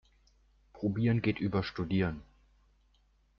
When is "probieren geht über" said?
0.73-1.61